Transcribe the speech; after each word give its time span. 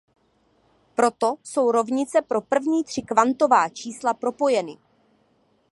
Proto 0.95 1.35
jsou 1.43 1.71
rovnice 1.71 2.21
pro 2.21 2.41
první 2.41 2.83
tři 2.83 3.01
kvantová 3.01 3.69
čísla 3.69 4.13
propojeny. 4.13 4.77